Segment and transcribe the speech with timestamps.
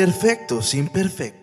[0.00, 1.39] Perfectos imperfectos.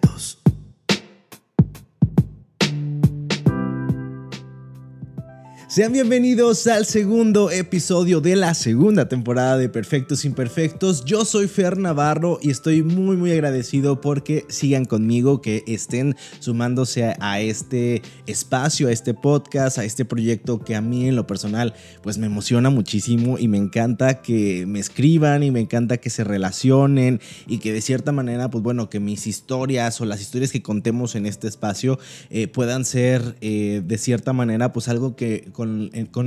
[5.78, 11.06] Sean bienvenidos al segundo episodio de la segunda temporada de Perfectos Imperfectos.
[11.06, 17.16] Yo soy Fer Navarro y estoy muy muy agradecido porque sigan conmigo, que estén sumándose
[17.20, 21.76] a, este espacio, a este podcast, a este proyecto que a mí en lo personal
[22.02, 26.24] pues me emociona muchísimo y me encanta que me escriban y me encanta que se
[26.24, 30.64] relacionen y que de cierta manera pues bueno que mis historias o las historias que
[30.64, 32.00] contemos en este espacio
[32.32, 35.67] eh, puedan ser eh, de cierta manera pues algo que con,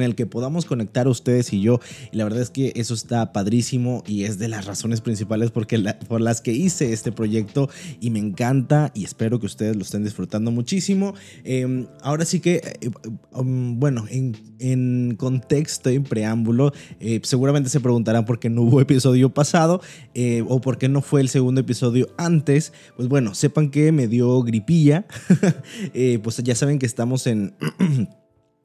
[0.01, 1.81] el que podamos conectar ustedes y yo.
[2.13, 5.79] Y la verdad es que eso está padrísimo y es de las razones principales porque
[6.09, 7.69] por las que hice este proyecto
[8.01, 11.15] y me encanta y espero que ustedes lo estén disfrutando muchísimo.
[11.45, 12.91] Em, ahora sí que, eh,
[13.33, 18.81] um, bueno, en, en, contexto, en preámbulo, eh, seguramente se preguntarán por qué no hubo
[18.81, 19.81] episodio pasado
[20.15, 22.73] eh, o por qué no fue el segundo episodio antes.
[22.97, 25.07] Pues bueno, sepan que me dio gripilla.
[26.23, 27.55] pues ya saben que estamos en...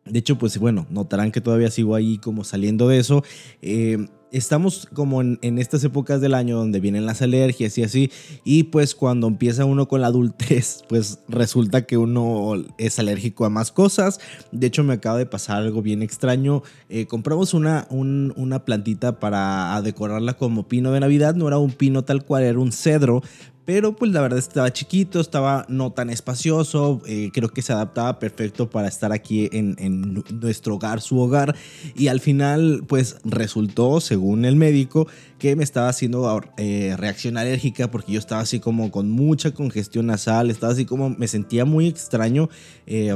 [0.06, 3.24] De hecho, pues bueno, notarán que todavía sigo ahí como saliendo de eso.
[3.62, 8.12] Eh, estamos como en, estas épocas del año donde vienen las alergias y así,
[8.44, 13.50] y pues cuando empieza uno con la adultez, pues resulta que uno es alérgico a
[13.50, 14.20] más cosas.
[14.52, 16.64] De hecho, me acaba de pasar algo bien extraño.
[16.90, 22.04] Eh, compramos una, una plantita para decorarla como pino de Navidad, no era un pino
[22.04, 23.24] tal cual, era un cedro,
[23.66, 28.20] pero pues la verdad estaba chiquito, estaba no tan espacioso, eh, creo que se adaptaba
[28.20, 31.56] perfecto para estar aquí en, nuestro hogar, su hogar,
[31.96, 35.08] y al final pues resultó, según el médico,
[35.40, 40.08] que me estaba haciendo eh, reacción alérgica porque yo estaba así como con mucha congestión
[40.08, 42.50] nasal, estaba así como me sentía muy extraño.
[42.86, 43.14] Eh,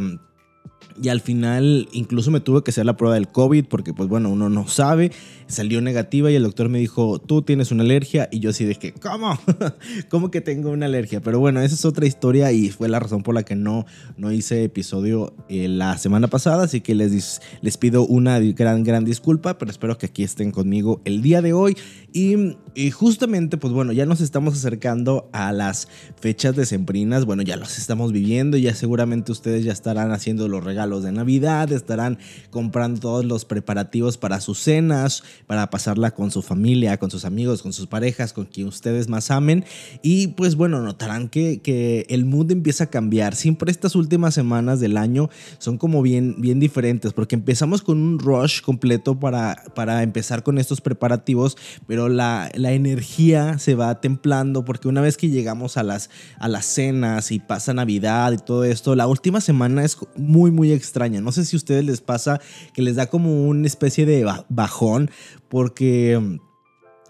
[1.02, 4.30] y al final incluso me tuve que hacer la prueba del COVID porque pues bueno,
[4.30, 5.12] uno no sabe,
[5.48, 8.76] salió negativa y el doctor me dijo, tú tienes una alergia y yo así de
[8.76, 9.40] que, ¿cómo?
[10.10, 11.22] ¿Cómo que tengo una alergia?
[11.22, 13.86] Pero bueno, esa es otra historia y fue la razón por la que no,
[14.18, 19.06] no hice episodio eh, la semana pasada, así que les, les pido una gran, gran
[19.06, 21.78] disculpa, pero espero que aquí estén conmigo el día de hoy
[22.14, 25.88] y, justamente pues bueno, ya nos estamos acercando a las
[26.20, 30.90] fechas decembrinas, bueno, ya las estamos viviendo, ya seguramente ustedes ya estarán haciendo los regalos
[30.90, 32.18] los de Navidad, estarán
[32.50, 37.62] comprando todos los preparativos para sus cenas, para pasarla con su familia, con sus amigos,
[37.62, 39.64] con sus parejas, con quien ustedes más amen.
[40.02, 43.36] Y pues bueno, notarán que, que el mood empieza a cambiar.
[43.36, 48.20] Siempre estas últimas semanas del año son como bien, bien diferentes, porque empezamos con un
[48.20, 51.58] rush completo para, para empezar con estos preparativos,
[52.08, 56.66] la, la energía se va templando, porque una vez que llegamos a las, a las
[56.66, 61.20] cenas y pasa Navidad y todo esto, la última semana es muy, muy extraña.
[61.20, 62.40] No sé si a ustedes les pasa
[62.74, 65.12] que les da como una especie de bajón
[65.50, 66.38] porque mm,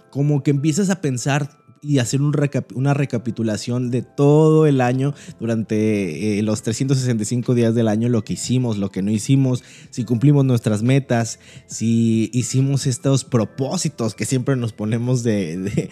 [0.09, 6.43] como que empiezas a pensar y hacer una recapitulación de todo el año durante eh,
[6.43, 10.83] los 365 días del año, lo que hicimos, lo que no hicimos, si cumplimos nuestras
[10.83, 15.89] metas, si hicimos estos propósitos que siempre nos ponemos de,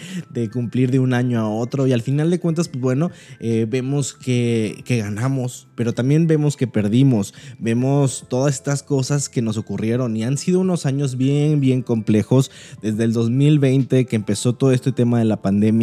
[0.52, 1.88] cumplir de un año a otro.
[1.88, 6.58] Y al final de cuentas, pues bueno, eh, vemos que, que ganamos, pero también vemos
[6.58, 11.60] que perdimos, vemos todas estas cosas que nos ocurrieron y han sido unos años bien,
[11.60, 12.52] bien complejos.
[12.82, 15.77] Desde el 2020 que empezó todo este tema de la pandemia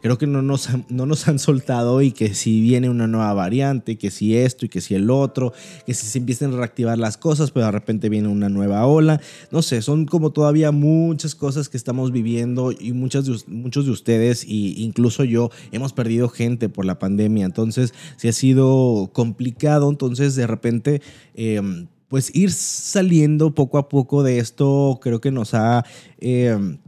[0.00, 3.96] creo que no nos, no nos han soltado y que si viene una nueva variante,
[3.96, 5.52] que si esto y que si el otro,
[5.86, 9.20] que si se empiecen a reactivar las cosas, pero de repente viene una nueva ola.
[9.50, 13.92] No sé, son como todavía muchas cosas que estamos viviendo y muchas de, muchos de
[13.92, 17.46] ustedes, e incluso yo, hemos perdido gente por la pandemia.
[17.46, 21.02] Entonces, si ha sido complicado, entonces de repente...
[21.34, 25.84] Em, pues ir saliendo poco a poco de esto creo que nos ha
[26.18, 26.78] em,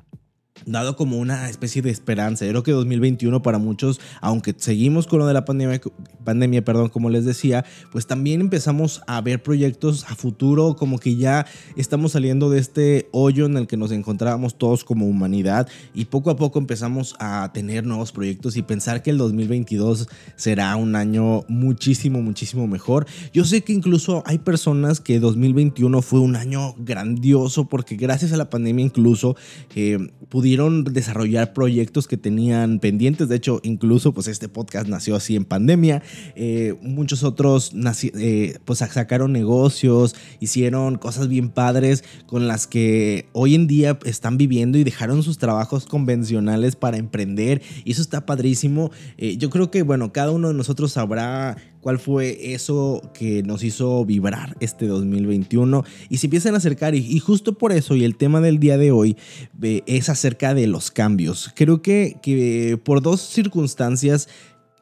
[0.67, 2.45] dado como una especie de esperanza.
[2.45, 5.81] Yo creo que 2021 para muchos, aunque seguimos con lo de la pandemia,
[6.25, 11.17] pandemia, perdón, como les decía, pues también empezamos a ver proyectos a futuro, como que
[11.17, 11.47] ya
[11.77, 16.31] estamos saliendo de este hoyo en el que nos encontrábamos todos como humanidad y poco
[16.31, 21.45] a poco empezamos a tener nuevos proyectos y pensar que el 2022 será un año
[21.49, 23.07] muchísimo, muchísimo mejor.
[23.33, 28.37] Yo sé que incluso hay personas que 2021 fue un año grandioso porque gracias a
[28.37, 29.37] la pandemia incluso
[29.75, 29.99] eh,
[30.43, 33.29] desarrollar proyectos que tenían pendientes.
[33.29, 36.03] De hecho, incluso pues este podcast nació así en pandemia.
[36.35, 37.73] Eh, muchos otros
[38.15, 44.37] eh, pues sacaron negocios, hicieron cosas bien padres con las que hoy en día están
[44.37, 47.63] viviendo y dejaron sus trabajos convencionales para emprender.
[47.85, 48.91] Y eso está padrísimo.
[49.19, 53.63] Eh, yo creo que, bueno, cada uno de nosotros sabrá cuál fue eso que nos
[53.65, 58.17] hizo vibrar este 2021 y se empiezan a acercar y, justo por eso y el
[58.17, 59.17] tema del día de hoy
[59.61, 61.53] es acerca de los cambios.
[61.55, 64.29] Creo que, que por dos circunstancias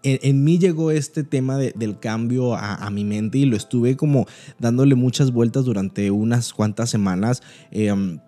[0.03, 4.27] en, mí llegó este tema del cambio a, mi mente y lo estuve como
[4.59, 7.43] dándole muchas vueltas durante unas cuantas semanas.
[7.71, 8.19] Em,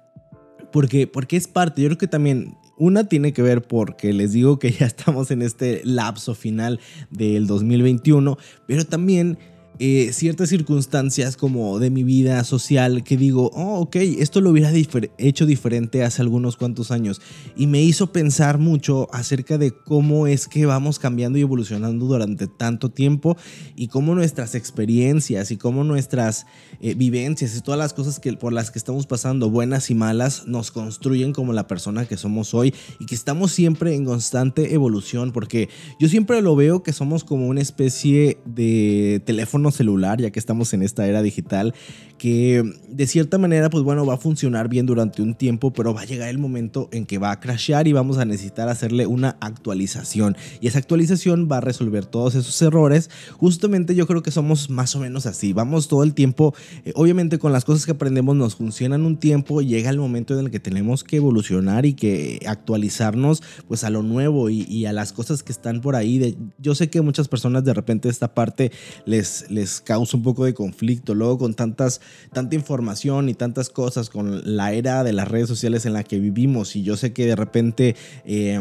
[0.70, 4.58] porque, porque es parte, yo creo que también una tiene que ver porque les digo
[4.58, 6.80] que ya estamos en este lapso final
[7.10, 9.38] del 2021, pero también
[9.78, 14.70] eh, ciertas circunstancias como de mi vida social que digo, oh, ok, esto lo hubiera
[15.18, 17.20] hecho diferente hace algunos cuantos años.
[17.56, 22.46] Y me hizo pensar mucho acerca de cómo es que vamos cambiando y evolucionando durante
[22.46, 23.36] tanto tiempo
[23.74, 26.46] y cómo nuestras experiencias y cómo nuestras
[26.80, 30.46] eh, vivencias y todas las cosas que, por las que estamos pasando, buenas y malas,
[30.46, 35.32] nos construyen como la persona que somos hoy y que estamos siempre en constante evolución,
[35.32, 40.38] porque yo siempre lo veo que somos como una especie de teléfono celular, ya que
[40.38, 41.74] estamos en esta era digital,
[42.22, 46.02] que de cierta manera, pues bueno, va a funcionar bien durante un tiempo, pero va
[46.02, 49.36] a llegar el momento en que va a crashear y vamos a necesitar hacerle una
[49.40, 50.36] actualización.
[50.60, 53.10] Y esa actualización va a resolver todos esos errores.
[53.32, 55.52] Justamente yo creo que somos más o menos así.
[55.52, 56.54] Vamos todo el tiempo,
[56.84, 60.44] eh, obviamente con las cosas que aprendemos nos funcionan un tiempo, llega el momento en
[60.44, 65.12] el que tenemos que evolucionar y que actualizarnos pues a lo nuevo y, a las
[65.12, 66.20] cosas que están por ahí.
[66.20, 68.70] De, yo sé que muchas personas de repente esta parte
[69.06, 71.16] les, les causa un poco de conflicto.
[71.16, 72.00] Luego con tantas,
[72.32, 76.18] tanta información y tantas cosas, con la era de las redes sociales en la que
[76.18, 76.76] vivimos.
[76.76, 77.96] Y yo sé que de repente...
[78.24, 78.60] Eh,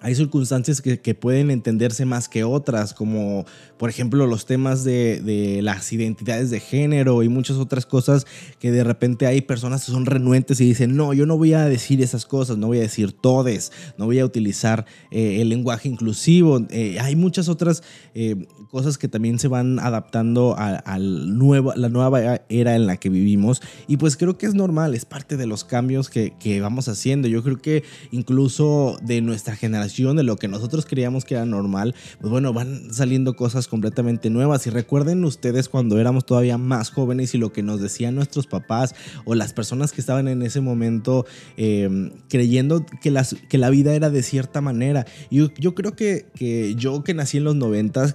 [0.00, 3.44] hay circunstancias que, pueden entenderse más que otras, como
[3.78, 8.26] por ejemplo los temas de, las identidades de género y muchas otras cosas
[8.60, 11.64] que de repente hay personas que son renuentes y dicen, no, yo no voy a
[11.64, 15.88] decir esas cosas, no voy a decir todes, no voy a utilizar eh, el lenguaje
[15.88, 16.64] inclusivo.
[16.70, 17.82] Eh, hay muchas otras
[18.14, 23.08] eh, cosas que también se van adaptando a, nuevo, la nueva era en la que
[23.08, 26.88] vivimos y pues creo que es normal, es parte de los cambios que, que vamos
[26.88, 27.26] haciendo.
[27.28, 31.94] Yo creo que incluso de nuestra generación, de lo que nosotros creíamos que era normal,
[32.20, 34.66] pues bueno, van saliendo cosas completamente nuevas.
[34.66, 38.94] Y recuerden ustedes cuando éramos todavía más jóvenes y lo que nos decían nuestros papás
[39.24, 41.26] o las personas que estaban en ese momento
[41.56, 45.06] em, creyendo que, las, que la vida era de cierta manera.
[45.30, 48.14] Yo, creo que, que yo que nací en los noventas,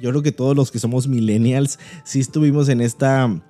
[0.00, 3.42] yo creo que todos los que somos millennials, sí estuvimos en esta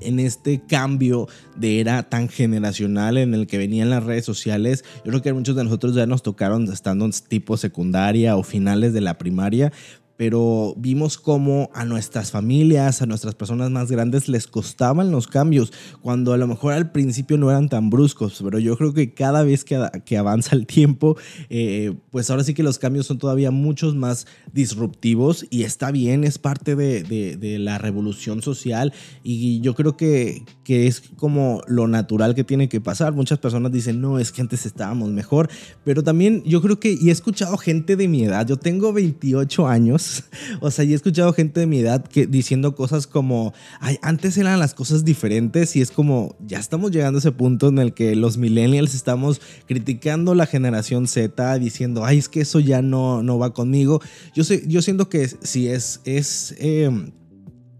[0.00, 4.84] en este cambio de era tan generacional en el que venían las redes sociales.
[5.04, 8.92] Yo creo que muchos de nosotros ya nos tocaron estando en tipo secundaria o finales
[8.92, 9.72] de la primaria,
[10.20, 15.72] pero vimos cómo a nuestras familias, a nuestras personas más grandes les costaban los cambios,
[16.02, 19.42] cuando a lo mejor al principio no eran tan bruscos, pero yo creo que cada
[19.44, 21.16] vez que, que avanza el tiempo,
[21.48, 26.24] eh, pues ahora sí que los cambios son todavía muchos más disruptivos y está bien,
[26.24, 28.92] es parte de, de, la revolución social
[29.22, 33.14] y yo creo que, que es como lo natural que tiene que pasar.
[33.14, 35.48] Muchas personas dicen, no, es que antes estábamos mejor,
[35.82, 39.66] pero también yo creo que, y he escuchado gente de mi edad, yo tengo 28
[39.66, 40.09] años,
[40.60, 44.36] O sea, y he escuchado gente de mi edad que, diciendo cosas como, ay, antes
[44.36, 47.94] eran las cosas diferentes y es como, ya estamos llegando a ese punto en el
[47.94, 53.22] que los millennials estamos criticando la generación Z, diciendo, ay, es que eso ya no,
[53.22, 54.00] no va conmigo.
[54.34, 56.00] Yo, sé, yo siento que si es...
[56.04, 57.12] es em,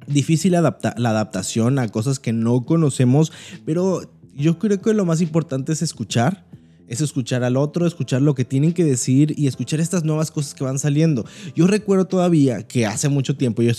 [0.06, 3.30] difícil adaptar la adaptación a cosas que no conocemos,
[3.64, 6.49] pero yo creo que lo más importante es escuchar
[6.90, 10.54] es escuchar al otro, escuchar lo que tienen que decir y escuchar estas nuevas cosas
[10.54, 11.24] que van saliendo.
[11.54, 13.72] Yo recuerdo todavía que hace mucho tiempo, yo,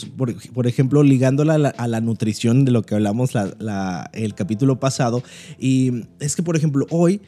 [0.54, 3.32] por, ejemplo, ligándola a la, nutrición de lo que hablamos
[4.14, 5.22] el capítulo pasado,
[5.60, 7.22] y es que, por ejemplo, hoy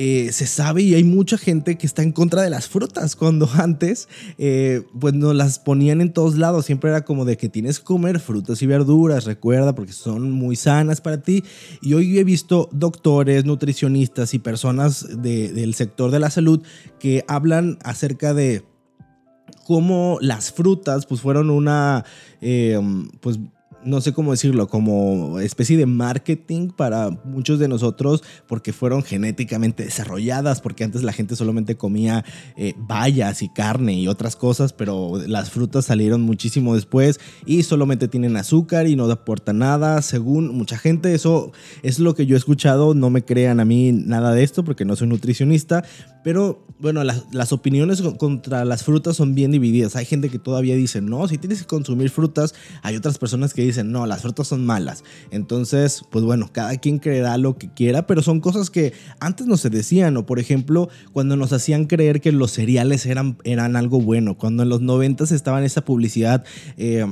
[0.00, 3.50] eh, se sabe y hay mucha gente que está en contra de las frutas, cuando
[3.54, 7.80] antes eh, pues nos las ponían en todos lados, siempre era como de que tienes
[7.80, 11.42] que comer frutas y verduras, recuerda, porque son muy sanas para ti.
[11.82, 16.62] Y hoy he visto doctores, nutricionistas y personas del sector de la salud
[17.00, 18.62] que hablan acerca de
[19.66, 22.04] cómo las frutas pues fueron una
[22.40, 22.78] eh,
[23.18, 23.40] pues
[23.88, 29.84] no sé cómo decirlo, como especie de marketing para muchos de nosotros porque fueron genéticamente
[29.84, 32.24] desarrolladas, porque antes la gente solamente comía
[32.56, 38.08] eh, bayas y carne y otras cosas, pero las frutas salieron muchísimo después y solamente
[38.08, 41.52] tienen azúcar y no aportan nada, según mucha gente, eso
[41.82, 44.84] es lo que yo he escuchado, no me crean a mí nada de esto porque
[44.84, 45.84] no soy nutricionista,
[46.28, 49.96] Pero bueno, las, opiniones contra las frutas son bien divididas.
[49.96, 52.54] Hay gente que todavía dice, no, si tienes que consumir frutas.
[52.82, 55.04] Hay otras personas que dicen, no, las frutas son malas.
[55.30, 59.56] Entonces, pues bueno, cada quien creerá lo que quiera, pero son cosas que antes no
[59.56, 60.18] se decían.
[60.18, 64.36] O por ejemplo, cuando nos hacían creer que los cereales eran, eran algo bueno.
[64.36, 66.44] Cuando en los 90 estaba en esa publicidad.
[66.76, 67.06] Eh,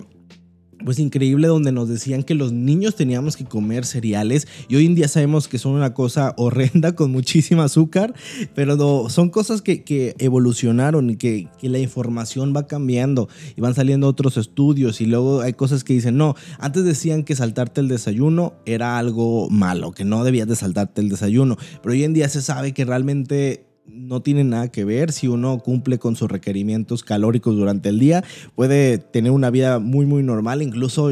[0.85, 4.95] pues increíble donde nos decían que los niños teníamos que comer cereales y hoy en
[4.95, 8.15] día sabemos que son una cosa horrenda con muchísimo azúcar,
[8.55, 9.85] pero son cosas que,
[10.19, 15.41] evolucionaron y que, que, la información va cambiando y van saliendo otros estudios y luego
[15.41, 20.05] hay cosas que dicen, no, antes decían que saltarte el desayuno era algo malo, que
[20.05, 24.21] no debías de saltarte el desayuno, pero hoy en día se sabe que realmente no
[24.21, 25.13] tiene nada que ver.
[25.13, 28.25] Si uno cumple con sus requerimientos calóricos durante el día,
[28.55, 30.63] puede tener una vida muy, muy normal.
[30.63, 31.11] Incluso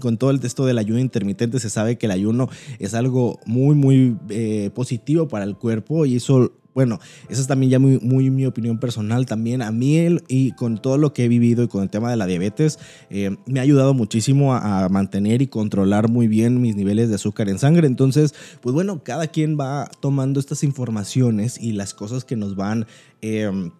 [0.00, 2.48] con todo el texto del ayuno intermitente se sabe que el ayuno
[2.78, 7.70] es algo muy, muy eh, positivo para el cuerpo y eso bueno, esa es también
[7.70, 9.26] ya muy, mi opinión personal.
[9.26, 9.92] También a mí
[10.28, 12.78] y con todo lo que he vivido y con el tema de la diabetes,
[13.10, 17.48] eh, me ha ayudado muchísimo a, mantener y controlar muy bien mis niveles de azúcar
[17.48, 17.86] en sangre.
[17.86, 22.86] Entonces, pues bueno, cada quien va tomando estas informaciones y las cosas que nos van...
[23.20, 23.70] Em,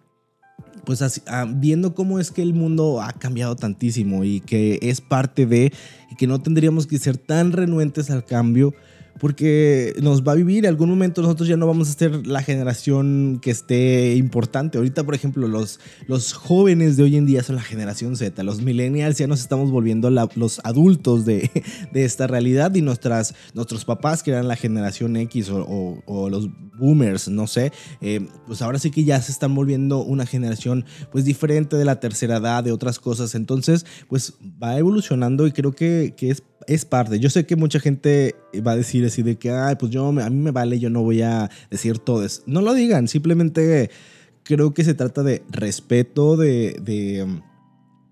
[0.85, 5.45] pues ah, viendo cómo es que el mundo ha cambiado tantísimo y que es parte
[5.45, 5.71] de
[6.11, 8.73] y que no tendríamos que ser tan renuentes al cambio
[9.19, 10.65] porque nos va a vivir.
[10.65, 14.77] En algún momento nosotros ya no vamos a ser la generación que esté importante.
[14.77, 18.43] Ahorita, por ejemplo, los, los jóvenes de hoy en día son la generación Z.
[18.43, 21.49] Los millennials ya nos estamos volviendo los adultos de,
[21.91, 27.27] de, esta realidad y nuestras, nuestros papás, que eran la generación X o, los boomers,
[27.27, 31.75] no sé, eh, pues ahora sí que ya se están volviendo una generación pues diferente
[31.75, 33.35] de la tercera edad, de otras cosas.
[33.35, 37.19] Entonces, pues va evolucionando y creo que, que es es parte.
[37.19, 40.29] Yo sé que mucha gente va a decir así de que, ay, pues yo, a
[40.29, 42.41] mí me vale, yo no voy a decir todo eso.
[42.45, 43.89] No lo digan, simplemente
[44.43, 47.41] creo que se trata de respeto, de, de um,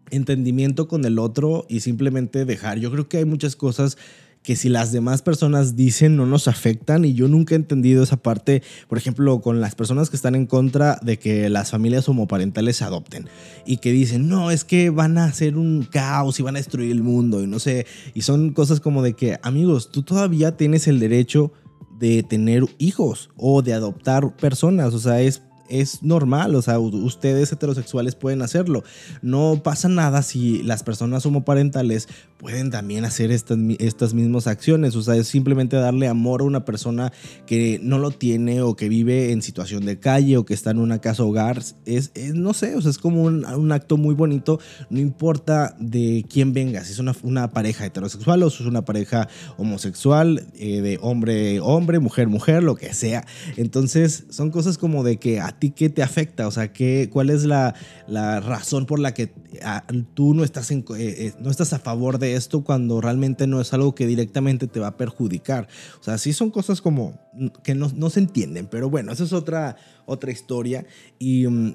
[0.10, 2.80] entendimiento con el otro y simplemente dejar.
[2.80, 3.98] Yo creo que hay muchas cosas
[4.44, 7.06] que si las demás personas dicen no nos afectan.
[7.06, 10.48] Y yo nunca he entendido esa parte, por ejemplo, con las personas que están en
[10.48, 13.28] contra de que las familias homoparentales se adopten.
[13.66, 16.92] Y que dicen, no, es que van a hacer un caos y van a destruir
[16.92, 20.88] el mundo y no sé, y son cosas como de que, amigos, tú todavía tienes
[20.88, 21.52] el derecho
[22.00, 27.52] de tener hijos o de adoptar personas, o sea, es es normal, o sea, ustedes
[27.52, 28.84] heterosexuales pueden hacerlo.
[29.22, 32.10] No pasa nada si las personas homoparentales
[32.42, 36.66] pueden también hacer estas, estas mismas acciones, o sea, es simplemente darle amor a una
[36.66, 37.14] persona
[37.46, 40.80] que no lo tiene o que vive en situación de calle o que está en
[40.80, 45.00] una casa hogar, es, no sé, o sea, es como un, acto muy bonito, no
[45.00, 49.30] importa de quién venga, si es una, una pareja heterosexual o si es una pareja
[49.58, 53.24] homosexual, eh, de hombre, hombre, mujer, mujer, lo que sea.
[53.56, 56.48] Entonces, son cosas como de que a ti qué te afecta?
[56.48, 57.76] O sea, ¿qué, ¿cuál es la,
[58.08, 59.32] razón por la que
[59.64, 59.84] ah,
[60.16, 63.74] tú no estás, eh, eh, no estás a favor de esto cuando realmente no es
[63.74, 65.68] algo que directamente te va a perjudicar?
[66.00, 67.20] O sea, sí son cosas como
[67.64, 70.86] que no, se entienden, pero bueno, esa es otra, otra historia
[71.20, 71.48] y...
[71.48, 71.74] Mm,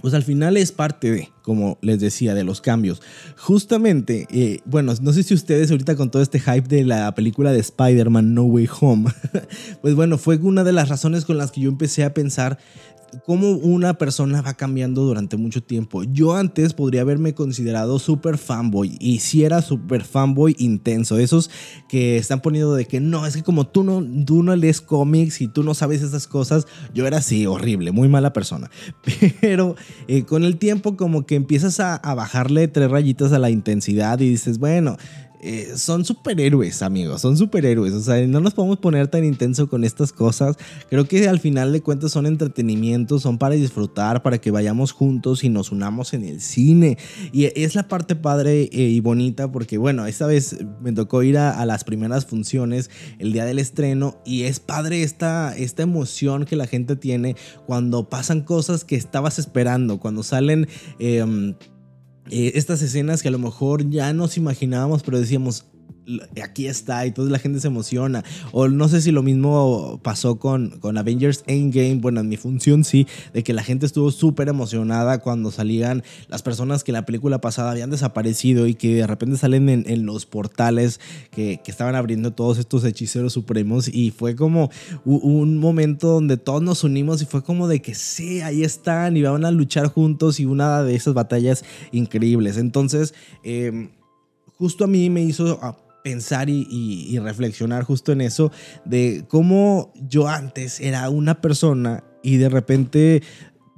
[0.00, 3.02] pues al final es parte de, como les decía, de los cambios.
[3.36, 7.52] Justamente, eh, bueno, no sé si ustedes ahorita con todo este hype de la película
[7.52, 9.12] de Spider-Man No Way Home,
[9.82, 12.58] pues bueno, fue una de las razones con las que yo empecé a pensar
[13.26, 16.04] cómo una persona va cambiando durante mucho tiempo.
[16.04, 21.50] Yo antes podría haberme considerado súper fanboy y si era súper fanboy intenso, esos
[21.88, 25.40] que están poniendo de que no, es que como tú no, tú no lees cómics
[25.40, 28.70] y tú no sabes esas cosas, yo era así, horrible, muy mala persona.
[29.40, 29.76] Pero
[30.08, 34.20] eh, con el tiempo como que empiezas a, a bajarle tres rayitas a la intensidad
[34.20, 34.96] y dices, bueno,
[35.42, 37.92] eh, son superhéroes, amigos, son superhéroes.
[37.94, 40.56] O sea, no nos podemos poner tan intenso con estas cosas.
[40.88, 45.42] Creo que al final de cuentas son entretenimientos, son para disfrutar, para que vayamos juntos
[45.42, 46.96] y nos unamos en el cine.
[47.32, 51.38] Y es la parte padre eh, y bonita porque, bueno, esta vez me tocó ir
[51.38, 56.56] a, las primeras funciones el día del estreno y es padre esta, esta emoción que
[56.56, 60.68] la gente tiene cuando pasan cosas que estabas esperando, cuando salen...
[61.00, 61.54] Em,
[62.30, 65.66] eh, estas escenas que a lo mejor ya nos imaginábamos, pero decíamos,
[66.42, 68.24] aquí está y toda la gente se emociona.
[68.52, 72.84] O no sé si lo mismo pasó con, con Avengers Endgame, bueno, en mi función
[72.84, 77.40] sí, de que la gente estuvo súper emocionada cuando salían las personas que la película
[77.40, 82.32] pasada habían desaparecido y que de repente salen en, los portales que, que, estaban abriendo
[82.32, 84.70] todos estos hechiceros supremos y fue como
[85.04, 89.22] un momento donde todos nos unimos y fue como de que sí, ahí están y
[89.22, 92.56] van a luchar juntos y una de esas batallas increíbles.
[92.56, 93.90] Entonces, em,
[94.58, 95.58] justo a mí me hizo
[96.02, 98.50] pensar y, reflexionar justo en eso,
[98.84, 103.22] de cómo yo antes era una persona y de repente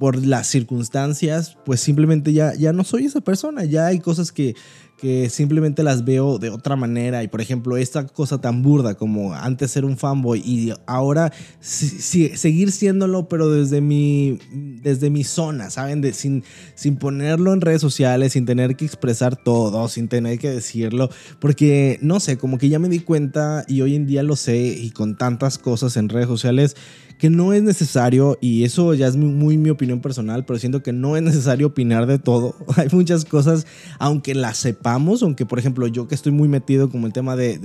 [0.04, 4.54] por las circunstancias, pues simplemente ya, ya no soy esa persona, ya hay cosas que,
[4.98, 7.22] que simplemente las veo de otra manera.
[7.22, 12.70] Y por ejemplo, esta cosa tan burda como antes ser un fanboy y ahora seguir
[12.70, 14.38] siéndolo, pero desde mi,
[14.82, 16.12] desde mi zona, ¿saben?
[16.12, 16.44] Sin,
[16.74, 21.08] sin ponerlo en redes sociales, sin tener que expresar todo, sin tener que decirlo.
[21.38, 24.58] Porque, no sé, como que ya me di cuenta y hoy en día lo sé
[24.58, 26.76] y con tantas cosas en redes sociales
[27.24, 30.92] que no es necesario, y eso ya es muy, mi opinión personal, pero siento que
[30.92, 32.54] no es necesario opinar de todo.
[32.76, 33.66] Hay muchas cosas,
[33.98, 37.58] aunque las sepamos, aunque por ejemplo yo que estoy muy metido como el tema de,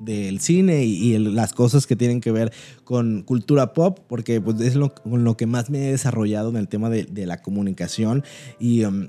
[0.00, 4.76] del cine y, las cosas que tienen que ver con cultura pop, porque pues es
[4.76, 8.24] lo, con lo que más me he desarrollado en el tema de, la comunicación
[8.58, 8.84] y...
[8.84, 9.08] Um,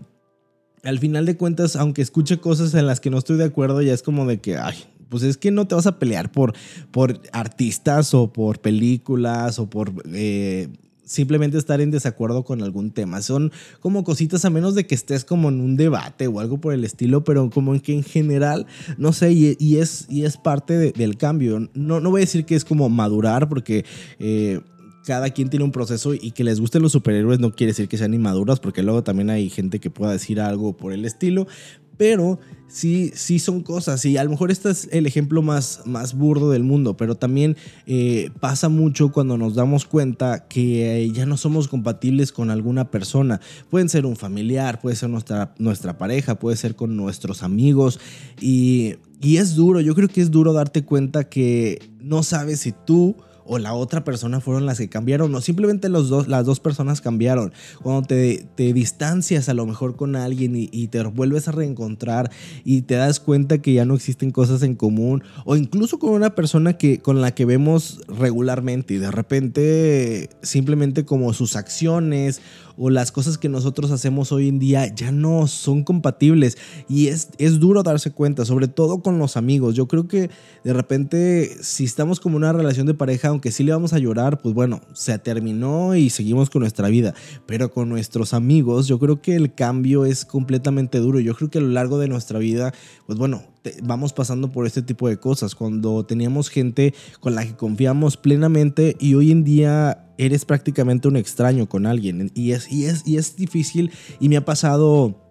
[0.83, 3.93] al final de cuentas, aunque escuche cosas en las que no estoy de acuerdo, ya
[3.93, 4.75] es como de que, ay,
[5.09, 6.53] pues es que no te vas a pelear por,
[6.91, 9.93] por artistas o por películas o por...
[10.13, 10.69] Eh,
[11.07, 13.21] simplemente estar en desacuerdo con algún tema.
[13.21, 16.73] Son como cositas a menos de que estés como en un debate o algo por
[16.73, 20.91] el estilo, pero como en que en general, no sé, y, es, y es parte
[20.91, 21.69] del cambio.
[21.73, 23.85] No, no voy a decir que es como madurar porque...
[24.19, 24.59] Eh,
[25.05, 27.97] cada quien tiene un proceso y que les gusten los superhéroes no quiere decir que
[27.97, 31.47] sean inmaduros, porque luego también hay gente que pueda decir algo por el estilo,
[31.95, 34.03] pero sí, sí son cosas.
[34.05, 37.57] Y a lo mejor este es el ejemplo más, más burdo del mundo, pero también
[37.85, 42.91] eh, pasa mucho cuando nos damos cuenta que eh, ya no somos compatibles con alguna
[42.91, 43.41] persona.
[43.69, 47.99] Pueden ser un familiar, puede ser nuestra, nuestra pareja, puede ser con nuestros amigos.
[48.39, 52.71] Y, y es duro, yo creo que es duro darte cuenta que no sabes si
[52.71, 53.15] tú
[53.47, 57.01] o la otra persona fueron las que cambiaron o simplemente los dos, las dos personas
[57.01, 57.53] cambiaron.
[57.81, 62.31] Cuando te, te distancias a lo mejor con alguien y, te vuelves a reencontrar
[62.63, 66.35] y te das cuenta que ya no existen cosas en común o incluso con una
[66.35, 72.41] persona que, con la que vemos regularmente y de repente simplemente como sus acciones
[72.77, 76.57] o las cosas que nosotros hacemos hoy en día ya no son compatibles
[76.87, 79.75] y es, es duro darse cuenta, sobre todo con los amigos.
[79.75, 80.29] Yo creo que
[80.63, 84.39] de repente si estamos como una relación de pareja, aunque sí le vamos a llorar,
[84.41, 87.13] pues bueno, se terminó y seguimos con nuestra vida,
[87.45, 91.19] pero con nuestros amigos yo creo que el cambio es completamente duro.
[91.19, 92.73] Yo creo que a lo largo de nuestra vida,
[93.05, 93.43] pues bueno,
[93.83, 95.55] vamos pasando por este tipo de cosas.
[95.55, 101.17] Cuando teníamos gente con la que confiamos plenamente y hoy en día eres prácticamente un
[101.17, 102.31] extraño con alguien.
[102.33, 105.23] Y es, y es, y es difícil y me ha pasado...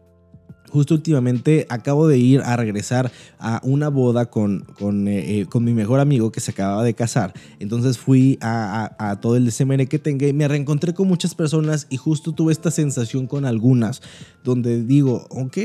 [0.69, 5.63] Justo últimamente acabo de ir a regresar a una boda con, con, eh, eh, con
[5.63, 7.33] mi mejor amigo que se acababa de casar.
[7.61, 11.87] Entonces fui a, a, todo el DCMN que tengo y me reencontré con muchas personas
[11.89, 14.03] y justo tuve esta sensación con algunas
[14.43, 15.57] donde digo, ok,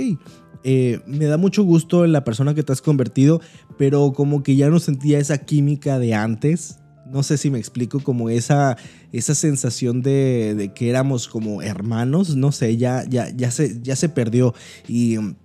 [0.63, 3.41] eh, me da mucho gusto en la persona que te has convertido,
[3.77, 6.77] pero como que ya no sentía esa química de antes.
[7.11, 8.77] No sé si me explico, como esa,
[9.11, 14.09] esa sensación de, que éramos como hermanos, no sé, ya, ya, ya, se, ya se
[14.09, 14.53] perdió.
[14.87, 15.35] Y mm,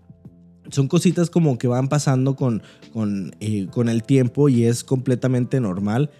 [0.70, 5.61] son cositas como que van pasando con, con, eh, con el tiempo y es completamente
[5.61, 6.11] normal.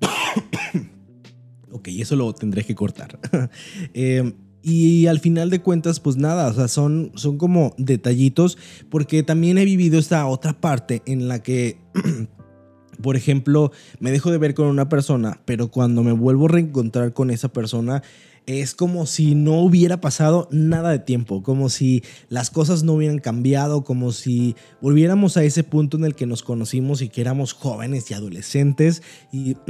[1.72, 3.18] ok, eso lo tendré que cortar.
[3.94, 4.32] eh,
[4.66, 8.56] y al final de cuentas, pues nada, o sea, son, son como detallitos,
[8.88, 11.76] porque también he vivido esta otra parte en la que,
[13.02, 17.12] por ejemplo, me dejo de ver con una persona, pero cuando me vuelvo a reencontrar
[17.12, 18.02] con esa persona,
[18.46, 23.18] es como si no hubiera pasado nada de tiempo, como si las cosas no hubieran
[23.18, 27.52] cambiado, como si volviéramos a ese punto en el que nos conocimos y que éramos
[27.52, 29.02] jóvenes y adolescentes
[29.32, 29.56] y...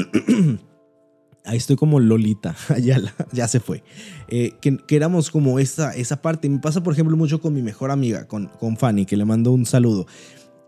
[1.47, 2.99] Ahí estoy como Lolita, ya,
[3.33, 3.83] ya se fue.
[4.29, 6.49] Eh, que, éramos como esa, esa parte.
[6.49, 9.53] Me pasa, por ejemplo, mucho con mi mejor amiga, con, con Fanny, que le mando
[9.53, 10.07] un saludo.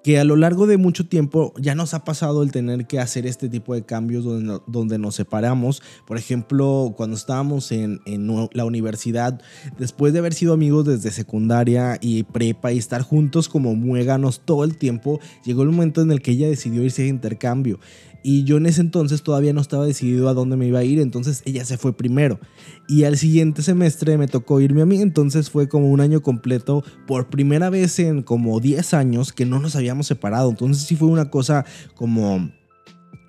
[0.07, 3.27] Que a lo largo de mucho tiempo ya nos ha pasado el tener que hacer
[3.27, 5.83] este tipo de cambios donde, donde nos separamos.
[6.07, 9.43] Por ejemplo, cuando estábamos en, en la universidad,
[9.81, 14.63] después de haber sido amigos desde secundaria y prepa y estar juntos como muéganos todo
[14.63, 17.81] el tiempo, llegó el momento en el que ella decidió irse de intercambio.
[18.29, 20.99] Y yo en ese entonces todavía no estaba decidido a dónde me iba a ir,
[20.99, 22.41] entonces ella se fue primero.
[22.89, 26.83] Y al siguiente semestre me tocó irme a mí, entonces fue como un año completo,
[27.07, 30.51] por primera vez en como 10 años que no nos habíamos separado.
[30.51, 32.51] Entonces sí fue una cosa como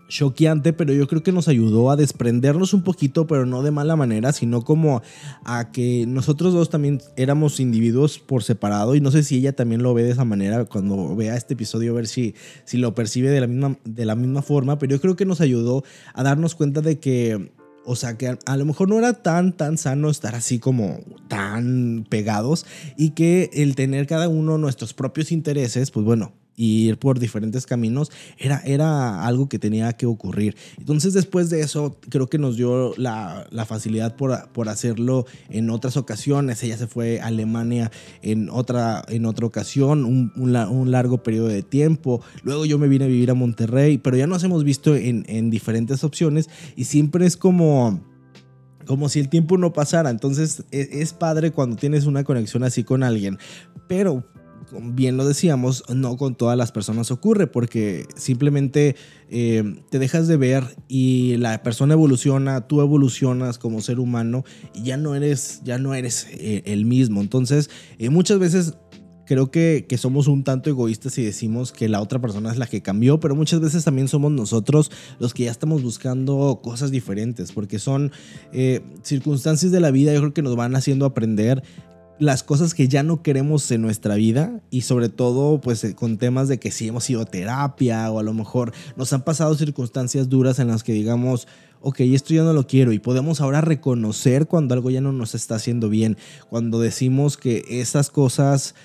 [0.07, 3.95] choqueante, pero yo creo que nos ayudó a desprendernos un poquito, pero no de mala
[3.95, 5.01] manera, sino como
[5.43, 9.83] a que nosotros dos también éramos individuos por separado y no sé si ella también
[9.83, 13.29] lo ve de esa manera cuando vea este episodio, a ver si, si lo percibe
[13.29, 16.55] de la, misma, de la misma forma, pero yo creo que nos ayudó a darnos
[16.55, 17.55] cuenta de que...
[17.89, 22.05] O sea que a, lo mejor no era tan, tan sano estar así como tan
[22.09, 22.65] pegados
[22.97, 27.65] y que el tener cada uno nuestros propios intereses, pues bueno, y ir por diferentes
[27.67, 30.57] caminos, era, era algo que tenía que ocurrir.
[30.77, 35.69] Entonces después de eso, creo que nos dio la, la facilidad por, por, hacerlo en
[35.69, 36.61] otras ocasiones.
[36.63, 37.91] Ella se fue a Alemania
[38.23, 42.21] en otra, en otra ocasión, un, un, largo periodo de tiempo.
[42.41, 45.51] Luego yo me vine a vivir a Monterrey, pero ya nos hemos visto en, en
[45.51, 48.01] diferentes opciones y siempre es como
[48.87, 50.09] como si el tiempo no pasara.
[50.09, 53.37] Entonces es, es, padre cuando tienes una conexión así con alguien.
[53.87, 54.25] Pero
[54.71, 58.95] bien lo decíamos, no con todas las personas ocurre porque simplemente
[59.29, 64.83] eh, te dejas de ver y la persona evoluciona, tú evolucionas como ser humano y
[64.83, 67.21] ya no eres, ya no eres eh, el mismo.
[67.21, 68.75] Entonces, eh, muchas veces
[69.25, 72.65] creo que, que, somos un tanto egoístas y decimos que la otra persona es la
[72.65, 77.51] que cambió, pero muchas veces también somos nosotros los que ya estamos buscando cosas diferentes,
[77.51, 78.13] porque son
[79.01, 81.61] circunstancias de la vida, yo creo que nos van haciendo aprender
[82.19, 86.17] las cosas que ya no queremos en nuestra vida y sobre todo pues eh, con
[86.17, 89.55] temas de que si hemos ido a terapia o a lo mejor nos han pasado
[89.55, 91.47] circunstancias duras en las que digamos,
[91.81, 95.35] ok, esto ya no lo quiero y podemos ahora reconocer cuando algo ya no nos
[95.35, 96.17] está haciendo bien,
[96.49, 98.75] cuando decimos que esas cosas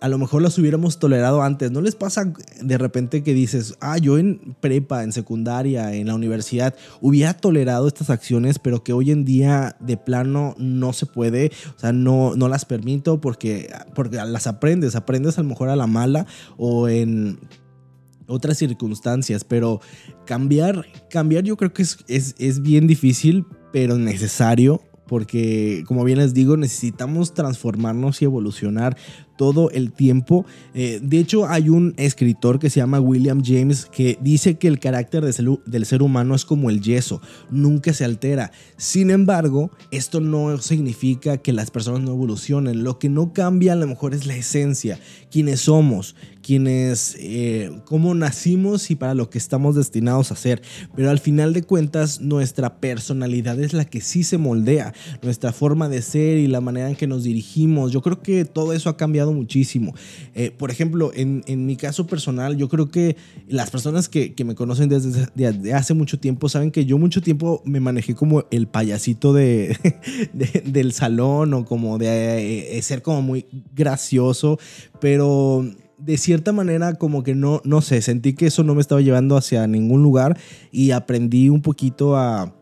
[0.00, 1.70] a lo mejor las hubiéramos tolerado antes.
[1.70, 6.14] ¿No les pasa de repente que dices, ah, yo en prepa, en secundaria, en la
[6.14, 11.50] universidad, hubiera tolerado estas acciones, pero que hoy en día de plano no se puede,
[11.76, 15.76] o sea, no, no las permito porque, porque las aprendes, aprendes a lo mejor a
[15.76, 17.38] la mala o en
[18.26, 19.80] otras circunstancias, pero
[20.26, 26.18] cambiar, cambiar yo creo que es, es, es bien difícil, pero necesario porque como bien
[26.18, 28.96] les digo, necesitamos transformarnos y evolucionar
[29.36, 30.46] todo el tiempo.
[30.74, 34.78] Eh, de hecho, hay un escritor que se llama William James que dice que el
[34.78, 38.50] carácter del ser humano es como el yeso, nunca se altera.
[38.76, 42.82] Sin embargo, esto no significa que las personas no evolucionen.
[42.82, 44.98] Lo que no cambia a lo mejor es la esencia,
[45.30, 50.62] quiénes somos, quiénes, eh, cómo nacimos y para lo que estamos destinados a hacer.
[50.94, 55.88] Pero al final de cuentas, nuestra personalidad es la que sí se moldea, nuestra forma
[55.88, 57.90] de ser y la manera en que nos dirigimos.
[57.90, 59.92] Yo creo que todo eso ha cambiado muchísimo.
[60.36, 63.16] Eh, por ejemplo, en, mi caso personal, yo creo que
[63.48, 67.80] las personas que, me conocen desde, hace mucho tiempo saben que yo mucho tiempo me
[67.80, 69.76] manejé como el payasito de,
[70.64, 74.60] del salón o como de eh, ser como muy gracioso,
[75.00, 75.66] pero
[75.98, 79.36] de cierta manera como que no, no sé, sentí que eso no me estaba llevando
[79.36, 80.38] hacia ningún lugar
[80.70, 82.54] y aprendí un poquito a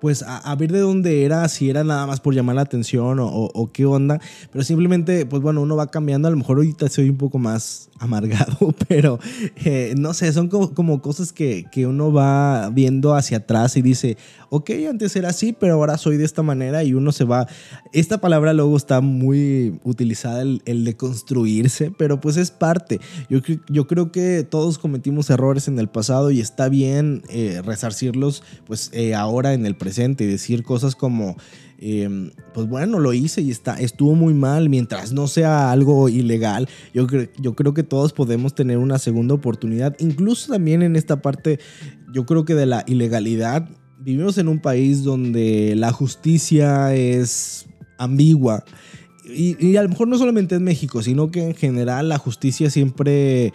[0.00, 3.70] pues a, ver de dónde era, si era nada más por llamar la atención o,
[3.72, 4.20] qué onda,
[4.52, 7.88] pero simplemente, pues bueno, uno va cambiando, a lo mejor ahorita soy un poco más
[7.98, 9.18] amargado, pero
[9.64, 14.18] eh, no sé, son como, cosas que, que, uno va viendo hacia atrás y dice,
[14.50, 17.46] ok, antes era así, pero ahora soy de esta manera y uno se va,
[17.92, 23.86] esta palabra luego está muy utilizada, el, de construirse, pero pues es parte, yo, yo
[23.86, 29.14] creo que todos cometimos errores en el pasado y está bien eh, resarcirlos pues eh,
[29.14, 31.36] ahora en el presente presente y decir cosas como,
[31.78, 36.68] em, pues bueno, lo hice y está, estuvo muy mal, mientras no sea algo ilegal,
[36.94, 41.58] yo, creo que todos podemos tener una segunda oportunidad, incluso también en esta parte,
[42.12, 47.66] yo creo que de la ilegalidad, vivimos en un país donde la justicia es
[47.98, 48.64] ambigua.
[49.24, 52.70] Y, y, a lo mejor no solamente en México, sino que en general la justicia
[52.70, 53.52] siempre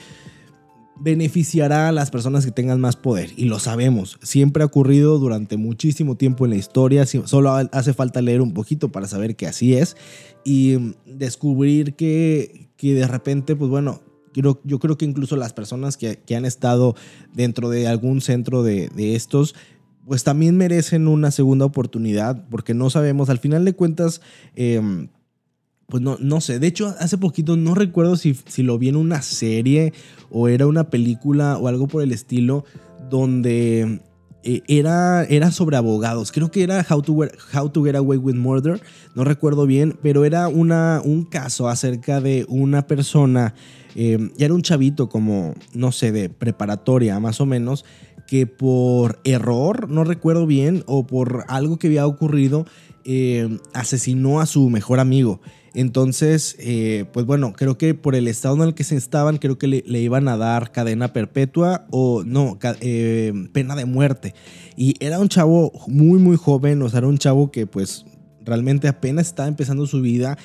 [1.00, 3.32] beneficiará a las personas que tengan más poder.
[3.36, 8.22] Y lo sabemos, siempre ha ocurrido durante muchísimo tiempo en la historia, solo hace falta
[8.22, 9.98] leer un poquito para saber que así es
[10.44, 14.02] y descubrir que, que de repente, pues bueno,
[14.34, 16.96] yo, yo creo que incluso las personas que, que, han estado
[17.34, 19.56] dentro de algún centro de, de estos,
[20.06, 24.22] pues también merecen una segunda oportunidad, porque no sabemos, al final de cuentas,
[24.56, 25.08] eh,
[25.92, 28.96] pues no, no sé, de hecho hace poquito no recuerdo si, si lo vi en
[28.96, 29.94] una serie
[30.32, 32.64] o era una película o algo por el estilo
[33.10, 34.00] donde
[34.44, 36.32] eh, era, era sobre abogados.
[36.32, 37.14] Creo que era How to,
[37.54, 38.82] How to Get Away with Murder,
[39.16, 43.54] no recuerdo bien, pero era una, un caso acerca de una persona,
[43.96, 47.84] eh, era un chavito como, no sé, de preparatoria más o menos,
[48.28, 52.66] que por error, no recuerdo bien, o por algo que había ocurrido,
[53.04, 55.42] eh, asesinó a su mejor amigo.
[55.74, 59.58] Entonces, eh, pues bueno, creo que por el estado en el que se estaban, creo
[59.58, 64.36] que le, iban a dar cadena perpetua o no, eh, pena de muerte.
[64.76, 68.06] Y era un chavo muy, muy joven, o sea, era un chavo que pues
[68.42, 70.38] realmente apenas estaba empezando su vida.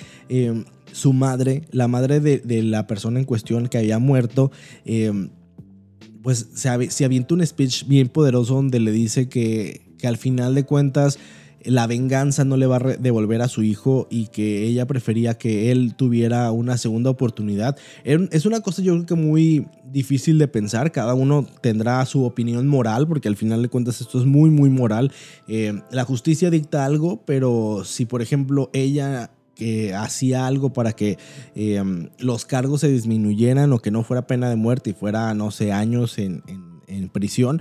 [0.93, 4.51] Su madre, la madre de, la persona en cuestión que había muerto,
[6.23, 10.55] pues se, se avienta un speech bien poderoso donde le dice que, que al final
[10.55, 11.19] de cuentas
[11.67, 15.73] la venganza no le va a devolver a su hijo y que ella prefería que
[15.73, 17.77] él tuviera una segunda oportunidad.
[18.05, 22.67] Es una cosa yo creo que muy difícil de pensar, cada uno tendrá su opinión
[22.69, 25.13] moral, porque al final de cuentas esto es muy, muy moral.
[25.49, 31.19] Eh, la justicia dicta algo, pero si por ejemplo ella que hacía algo para que
[31.55, 31.83] eh,
[32.19, 35.73] los cargos se disminuyeran o que no fuera pena de muerte y fuera, no sé,
[35.73, 36.43] años en,
[37.13, 37.61] prisión,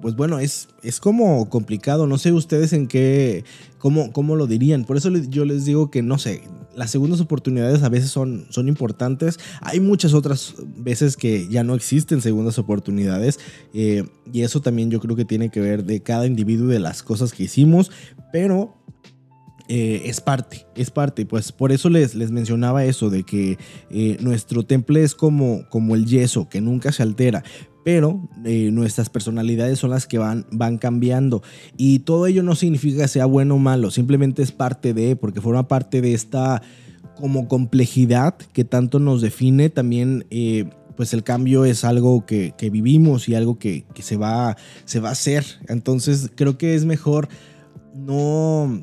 [0.00, 2.06] pues bueno, es, es como complicado.
[2.06, 3.44] No sé ustedes en qué,
[3.78, 4.84] cómo, cómo lo dirían.
[4.84, 6.42] Por eso yo les digo que, no sé,
[6.76, 9.38] las segundas oportunidades a veces son, son importantes.
[9.62, 13.40] Hay muchas otras veces que ya no existen segundas oportunidades.
[13.74, 17.02] Eh, y eso también yo creo que tiene que ver de cada individuo de las
[17.02, 17.90] cosas que hicimos.
[18.32, 18.74] Pero
[19.68, 21.26] eh, es parte, es parte.
[21.26, 23.58] Pues por eso les, les mencionaba eso de que
[23.90, 27.42] eh, nuestro temple es como, como el yeso, que nunca se altera.
[27.86, 31.44] Pero eh, nuestras personalidades son las que van, van cambiando.
[31.76, 35.40] Y todo ello no significa que sea bueno o malo, simplemente es parte de, porque
[35.40, 36.62] forma parte de esta
[37.14, 39.70] como complejidad que tanto nos define.
[39.70, 40.26] También
[40.96, 45.10] pues el cambio es algo que, vivimos y algo que, que, se, va, se va
[45.10, 45.44] a hacer.
[45.68, 47.28] Entonces creo que es mejor
[47.94, 48.82] no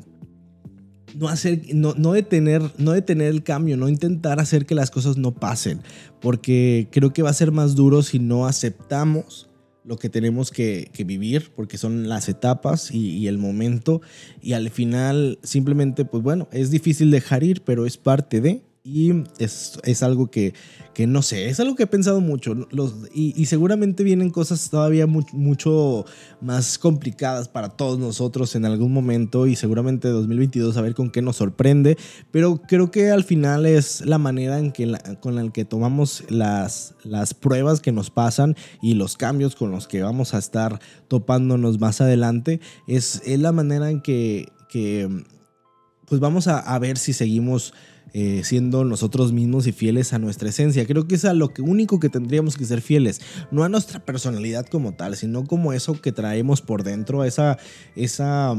[1.14, 5.16] no hacer, no, no, detener, no detener el cambio, no intentar hacer que las cosas
[5.16, 5.80] no pasen,
[6.20, 9.48] porque creo que va a ser más duro si no aceptamos
[9.84, 14.00] lo que tenemos que, vivir, porque son las etapas y, y, el momento,
[14.40, 19.24] y al final simplemente, pues bueno, es difícil dejar ir, pero es parte de, y
[19.38, 20.52] es, es algo que,
[20.92, 22.54] que, no sé, es algo que he pensado mucho.
[22.70, 26.04] Los, y, seguramente vienen cosas todavía mucho
[26.42, 29.46] más complicadas para todos nosotros en algún momento.
[29.46, 31.96] Y seguramente 2022 a ver con qué nos sorprende.
[32.30, 36.94] Pero creo que al final es la manera en que con la que tomamos las,
[37.04, 41.80] las pruebas que nos pasan y los cambios con los que vamos a estar topándonos
[41.80, 42.60] más adelante.
[42.86, 45.24] Es, es la manera en que, que
[46.06, 47.74] pues vamos a, a ver si seguimos
[48.16, 50.86] eh, siendo nosotros mismos y fieles a nuestra esencia.
[50.86, 54.04] Creo que es a lo que único que tendríamos que ser fieles, no a nuestra
[54.04, 57.58] personalidad como tal, sino como eso que traemos por dentro, esa,
[57.96, 58.54] esa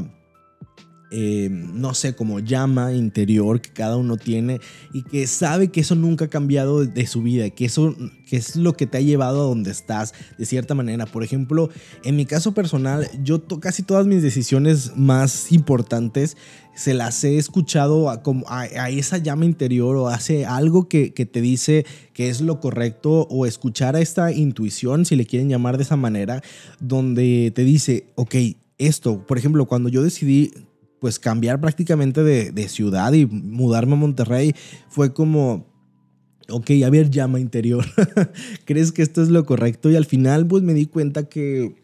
[1.12, 4.60] eh, no sé, como llama interior que cada uno tiene
[4.94, 7.96] y que sabe que eso nunca ha cambiado de su vida, que eso
[8.28, 11.06] que es lo que te ha llevado a donde estás de cierta manera.
[11.06, 11.70] Por ejemplo,
[12.04, 16.38] en mi caso personal, yo casi todas mis decisiones más importantes
[16.76, 21.40] se las he escuchado a, a, esa llama interior o hace algo que, que, te
[21.40, 25.84] dice que es lo correcto o escuchar a esta intuición, si le quieren llamar de
[25.84, 26.42] esa manera,
[26.82, 28.36] donde te dice, ok,
[28.78, 30.52] esto, por ejemplo, cuando yo decidí
[31.06, 34.56] pues cambiar prácticamente de, ciudad y mudarme a Monterrey
[34.90, 35.68] fue como,
[36.50, 37.86] ok, a ver, llama interior,
[38.66, 39.92] ¿crees que esto es lo correcto?
[39.92, 41.76] Y al final pues me di cuenta que,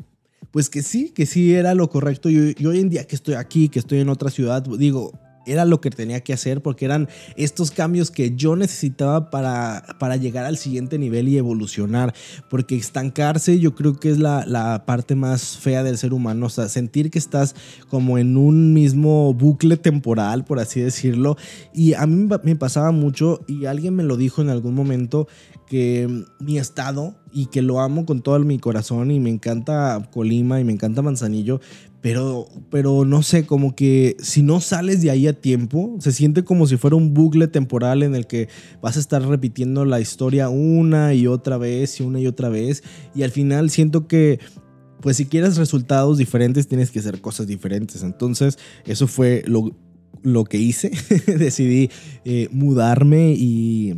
[0.50, 2.32] pues que sí, que sí era lo correcto.
[2.32, 5.12] Y hoy en día que estoy aquí, que estoy en otra ciudad, digo,
[5.46, 10.16] era lo que tenía que hacer porque eran estos cambios que yo necesitaba para, para
[10.16, 12.14] llegar al siguiente nivel y evolucionar.
[12.50, 16.46] Porque estancarse yo creo que es la, la, parte más fea del ser humano.
[16.48, 17.56] O sea, sentir que estás
[17.90, 21.38] como en un mismo bucle temporal, por así decirlo.
[21.74, 25.28] Y a mí me pasaba mucho y alguien me lo dijo en algún momento
[25.72, 30.60] que mi estado y que lo amo con todo mi corazón y me encanta Colima
[30.60, 31.62] y me encanta Manzanillo,
[32.02, 36.44] pero, pero no sé, como que si no sales de ahí a tiempo, se siente
[36.44, 38.50] como si fuera un bucle temporal en el que
[38.82, 42.84] vas a estar repitiendo la historia una y otra vez y una y otra vez.
[43.14, 44.40] Y al final siento que,
[45.00, 48.02] pues si quieres resultados diferentes, tienes que hacer cosas diferentes.
[48.02, 49.76] Entonces, eso fue lo,
[50.24, 50.92] lo que hice.
[51.28, 51.92] Decidí
[52.26, 53.96] eh, mudarme y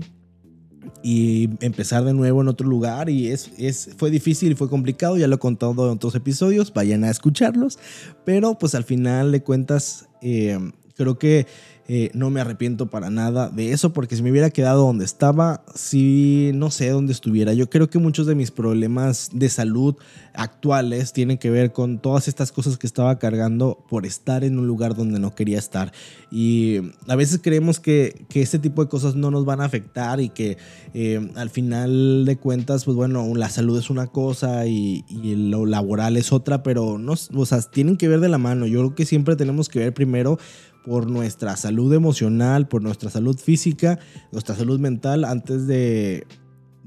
[1.03, 5.17] y empezar de nuevo en otro lugar y es, es, fue difícil y fue complicado,
[5.17, 7.77] ya lo he contado en otros episodios, vayan a escucharlos,
[8.23, 10.57] pero pues al final de cuentas eh,
[10.95, 11.45] creo que
[11.87, 15.65] eh, no me arrepiento para nada de eso, porque si me hubiera quedado donde estaba,
[15.75, 17.53] sí, no sé dónde estuviera.
[17.53, 19.95] Yo creo que muchos de mis problemas de salud
[20.33, 24.65] actuales tienen que ver con todas estas cosas que estaba cargando por estar en un
[24.65, 25.91] lugar donde no quería estar.
[26.31, 30.21] Y a veces creemos que, que este tipo de cosas no nos van a afectar
[30.21, 30.57] y que
[30.93, 35.65] eh, al final de cuentas, pues bueno, la salud es una cosa y, y lo
[35.65, 38.67] laboral es otra, pero no, o sea, tienen que ver de la mano.
[38.67, 40.39] Yo creo que siempre tenemos que ver primero
[40.85, 43.99] por nuestra salud emocional, por nuestra salud física,
[44.31, 46.25] nuestra salud mental, antes de,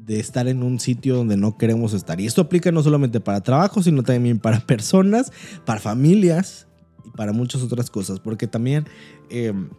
[0.08, 2.20] estar en un sitio donde no queremos estar.
[2.20, 5.32] Y esto aplica no solamente para trabajo, sino también para personas,
[5.64, 6.68] para familias
[7.04, 8.20] y para muchas otras cosas.
[8.20, 8.84] Porque también
[9.30, 9.70] em,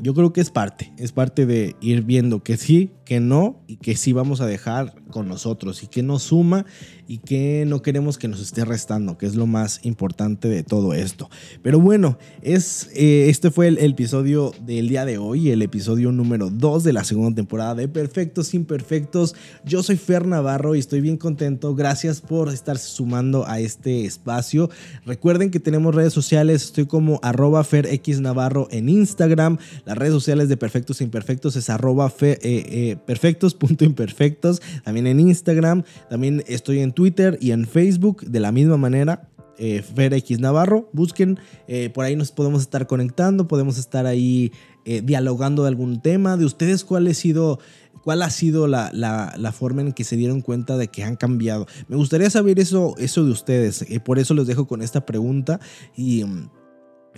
[0.00, 3.76] yo creo que es parte, es parte de ir viendo que sí, que no y
[3.76, 6.66] que sí vamos a dejar con nosotros y que nos suma
[7.06, 10.94] y que no queremos que nos esté restando, que es lo más importante de todo
[10.94, 11.28] esto.
[11.62, 16.50] Pero bueno, es, eh, este fue el, episodio del día de hoy, el episodio número
[16.50, 19.34] 2 de la segunda temporada de Perfectos Imperfectos.
[19.64, 21.74] Yo soy Fer Navarro y estoy bien contento.
[21.74, 24.70] Gracias por estar sumando a este espacio.
[25.04, 27.66] Recuerden que tenemos redes sociales, estoy como arroba
[28.70, 29.58] en Instagram.
[29.84, 35.84] Las redes sociales de Perfectos Imperfectos es arroba eh, eh, perfectos.imperfectos, también en Instagram.
[36.08, 39.28] También estoy en Twitter y en Facebook de la misma manera.
[39.58, 39.84] Eh,
[40.38, 44.52] Navarro, busquen, eh, por ahí nos podemos estar conectando, podemos estar ahí
[44.84, 47.60] eh, dialogando de algún tema, de ustedes cuál ha sido,
[48.02, 51.66] cuál ha sido la, la, forma en que se dieron cuenta de que han cambiado.
[51.88, 55.60] Me gustaría saber eso, eso de ustedes, por eso los dejo con esta pregunta
[55.96, 56.24] y...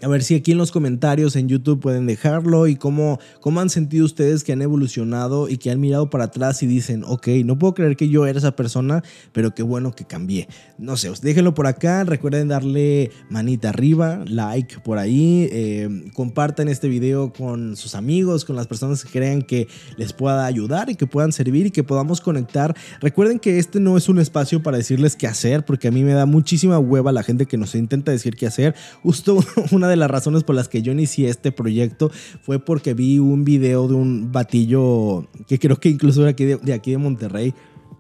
[0.03, 3.71] A ver si aquí en los comentarios en YouTube pueden dejarlo y cómo, cómo han
[3.71, 7.59] sentido ustedes que han evolucionado y que han mirado para atrás y dicen, ok, no
[7.59, 10.49] puedo creer que yo era esa persona, pero qué bueno que cambié.
[10.77, 16.89] No sé, déjenlo por acá, recuerden darle manita arriba, like por ahí, eh, compartan este
[16.89, 21.07] video con sus amigos, con las personas que crean que les pueda ayudar y que
[21.07, 22.77] puedan servir y que podamos conectar.
[23.01, 26.13] Recuerden que este no es un espacio para decirles qué hacer, porque a mí me
[26.13, 28.75] da muchísima hueva la gente que nos intenta decir qué hacer.
[29.03, 29.39] Justo
[29.73, 32.11] una de las razones por las que yo inicié este proyecto
[32.43, 36.73] fue porque vi un video de un batillo que creo que incluso era aquí de,
[36.73, 37.55] aquí de Monterrey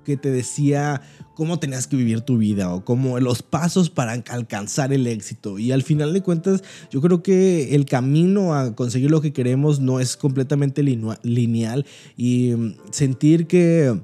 [0.05, 1.03] que te decía
[1.35, 5.59] cómo tenías que vivir tu vida o cómo los pasos para alcanzar el éxito.
[5.59, 9.81] Y al final de cuentas, yo creo que el camino a conseguir lo que queremos
[9.81, 11.85] no es completamente lineal
[12.17, 14.01] y mm, sentir que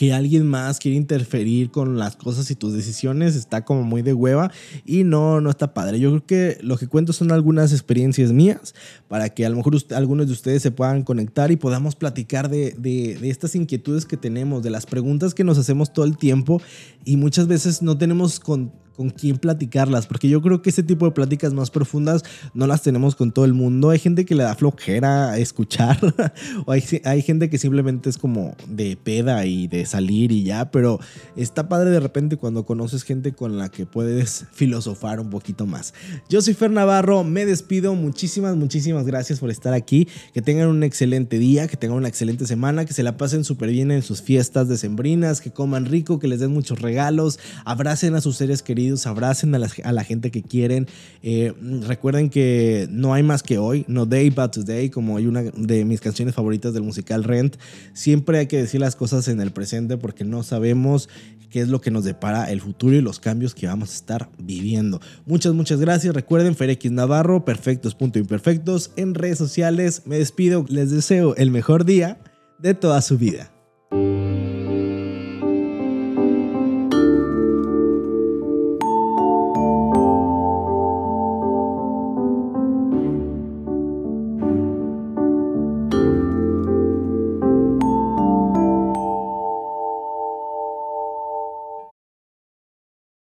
[0.00, 4.14] que alguien más quiere interferir con las cosas y tus decisiones está como muy de
[4.14, 4.50] hueva
[4.86, 6.00] y no, no está padre.
[6.00, 8.74] Yo creo que lo que cuento son algunas experiencias mías
[9.08, 12.74] para que a lo mejor algunos de ustedes se puedan conectar y podamos platicar de,
[12.78, 16.62] de, de, estas inquietudes que tenemos, de las preguntas que nos hacemos todo el tiempo
[17.04, 21.06] y muchas veces no tenemos con, con quién platicarlas, porque yo creo que ese tipo
[21.06, 22.22] de pláticas más profundas
[22.54, 23.90] no las tenemos con todo el mundo.
[23.90, 25.98] Hay gente que le da flojera escuchar,
[26.66, 30.70] o hay, hay gente que simplemente es como de peda y de salir y ya,
[30.70, 30.98] pero
[31.36, 35.94] está padre de repente cuando conoces gente con la que puedes filosofar un poquito más.
[36.28, 40.82] Yo soy Fer Navarro, me despido, muchísimas, muchísimas gracias por estar aquí, que tengan un
[40.82, 44.20] excelente día, que tengan una excelente semana, que se la pasen súper bien en sus
[44.20, 48.79] fiestas decembrinas, que coman rico, que les den muchos regalos, abracen a sus seres queridos
[49.06, 49.58] abracen a
[49.92, 50.86] la, gente que quieren.
[51.22, 51.52] Eh,
[51.86, 55.84] recuerden que no hay más que hoy, no day but today, como hay una de
[55.84, 57.56] mis canciones favoritas del musical Rent.
[57.92, 61.08] Siempre hay que decir las cosas en el presente porque no sabemos
[61.50, 64.28] qué es lo que nos depara el futuro y los cambios que vamos a estar
[64.38, 65.00] viviendo.
[65.26, 66.14] Muchas, muchas gracias.
[66.14, 70.02] Recuerden, Ferex Navarro, perfectos, punto imperfectos, en redes sociales.
[70.06, 72.18] Me despido, les deseo el mejor día
[72.58, 73.50] de toda su vida.